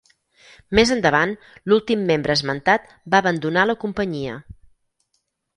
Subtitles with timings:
[0.79, 1.35] Més endavant,
[1.73, 4.39] l'últim membre esmentat va abandonar la companyia.